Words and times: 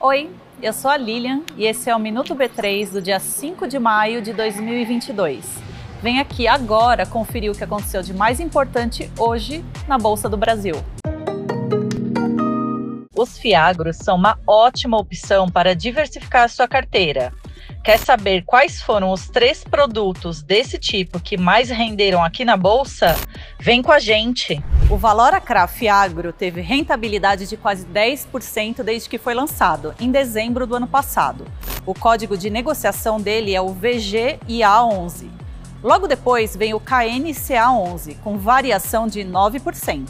Oi, 0.00 0.30
eu 0.62 0.72
sou 0.72 0.88
a 0.88 0.96
Lilian 0.96 1.42
e 1.56 1.66
esse 1.66 1.90
é 1.90 1.96
o 1.96 1.98
Minuto 1.98 2.32
B3 2.32 2.92
do 2.92 3.02
dia 3.02 3.18
5 3.18 3.66
de 3.66 3.76
maio 3.76 4.22
de 4.22 4.32
2022. 4.32 5.44
Vem 6.00 6.20
aqui 6.20 6.46
agora 6.46 7.04
conferir 7.04 7.50
o 7.50 7.54
que 7.56 7.64
aconteceu 7.64 8.00
de 8.00 8.14
mais 8.14 8.38
importante 8.38 9.10
hoje 9.18 9.64
na 9.88 9.98
Bolsa 9.98 10.28
do 10.28 10.36
Brasil. 10.36 10.76
Os 13.16 13.36
Fiagros 13.36 13.96
são 13.96 14.14
uma 14.14 14.38
ótima 14.46 14.96
opção 14.96 15.48
para 15.48 15.74
diversificar 15.74 16.48
sua 16.48 16.68
carteira. 16.68 17.32
Quer 17.82 17.98
saber 17.98 18.44
quais 18.46 18.80
foram 18.80 19.10
os 19.10 19.28
três 19.28 19.64
produtos 19.64 20.40
desse 20.40 20.78
tipo 20.78 21.18
que 21.18 21.36
mais 21.36 21.68
renderam 21.68 22.22
aqui 22.22 22.44
na 22.44 22.56
bolsa? 22.56 23.16
Vem 23.58 23.82
com 23.82 23.90
a 23.90 23.98
gente! 23.98 24.62
O 24.90 24.96
Valora 24.96 25.38
Craft 25.38 25.82
Agro 25.86 26.32
teve 26.32 26.62
rentabilidade 26.62 27.46
de 27.46 27.58
quase 27.58 27.84
10% 27.84 28.82
desde 28.82 29.06
que 29.06 29.18
foi 29.18 29.34
lançado, 29.34 29.94
em 30.00 30.10
dezembro 30.10 30.66
do 30.66 30.76
ano 30.76 30.86
passado. 30.86 31.44
O 31.84 31.92
código 31.92 32.38
de 32.38 32.48
negociação 32.48 33.20
dele 33.20 33.54
é 33.54 33.60
o 33.60 33.74
VGIA11. 33.74 35.28
Logo 35.82 36.06
depois 36.06 36.56
vem 36.56 36.72
o 36.72 36.80
KNCA11, 36.80 38.16
com 38.24 38.38
variação 38.38 39.06
de 39.06 39.20
9%. 39.20 40.08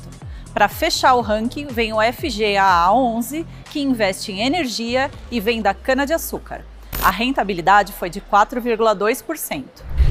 Para 0.54 0.68
fechar 0.68 1.15
o 1.15 1.23
ranking, 1.23 1.66
vem 1.66 1.92
o 1.92 1.96
FGAA11, 1.96 3.45
que 3.73 3.80
investe 3.80 4.30
em 4.30 4.42
energia 4.42 5.10
e 5.29 5.40
vem 5.40 5.60
da 5.60 5.74
cana-de-açúcar 5.74 6.62
a 7.02 7.10
rentabilidade 7.10 7.92
foi 7.92 8.10
de 8.10 8.20
4,2%. 8.20 9.65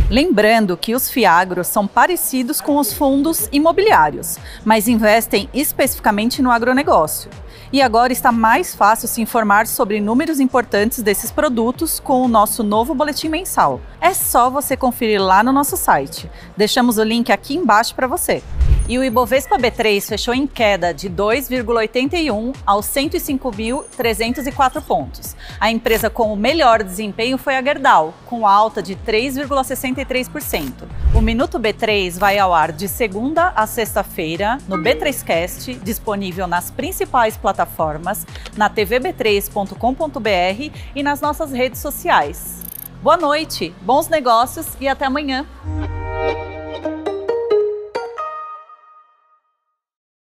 Lembrando 0.10 0.78
que 0.78 0.96
os 0.96 1.10
Fiagros 1.10 1.68
são 1.68 1.86
parecidos 1.86 2.62
com 2.62 2.78
os 2.78 2.94
fundos 2.94 3.50
imobiliários, 3.52 4.38
mas 4.64 4.88
investem 4.88 5.50
especificamente 5.54 6.42
no 6.42 6.50
agronegócio. 6.50 7.30
E 7.74 7.82
agora 7.82 8.14
está 8.14 8.32
mais 8.32 8.74
fácil 8.74 9.10
se 9.10 9.22
informar 9.22 9.68
sobre 9.68 10.00
números 10.00 10.40
importantes 10.40 11.04
desses 11.04 11.30
produtos 11.30 12.00
com 12.00 12.22
o 12.22 12.28
nosso 12.30 12.64
novo 12.64 12.96
boletim 12.96 13.28
mensal. 13.28 13.82
É 14.00 14.14
só 14.14 14.50
você 14.50 14.78
conferir 14.78 15.22
lá 15.22 15.44
no 15.44 15.52
nosso 15.52 15.76
site. 15.76 16.32
Deixamos 16.56 16.98
o 16.98 17.04
link 17.04 17.30
aqui 17.30 17.56
embaixo 17.56 17.94
para 17.94 18.08
você. 18.08 18.42
E 18.90 18.98
o 18.98 19.04
Ibovespa 19.04 19.58
B3 19.58 20.08
fechou 20.08 20.34
em 20.34 20.48
queda 20.48 20.94
de 20.94 21.10
2,81 21.10 22.56
aos 22.66 22.86
105.304 22.86 24.82
pontos. 24.82 25.36
A 25.60 25.70
empresa 25.70 26.10
com 26.10 26.32
o 26.32 26.38
melhor 26.38 26.82
desempenho 26.82 27.38
foi 27.38 27.58
a 27.58 27.62
Gerdau, 27.62 28.14
com 28.26 28.48
alta 28.48 28.82
de 28.82 28.96
3,63%. 28.96 30.72
O 31.14 31.20
Minuto 31.20 31.60
B3 31.60 32.18
vai 32.18 32.40
ao 32.40 32.54
ar 32.54 32.72
de 32.72 32.88
segunda 32.88 33.50
a 33.58 33.68
sexta-feira 33.68 34.58
no 34.70 34.78
B3Cast, 34.78 35.78
disponível 35.84 36.48
nas 36.48 36.72
principais 36.72 37.36
plataformas, 37.36 38.26
na 38.56 38.70
tvb3.com.br 38.70 40.74
e 40.96 41.04
nas 41.04 41.20
nossas 41.20 41.52
redes 41.52 41.82
sociais. 41.82 42.62
Boa 43.04 43.18
noite, 43.18 43.76
bons 43.82 44.08
negócios 44.08 44.66
e 44.80 44.88
até 44.88 45.06
amanhã. 45.06 45.46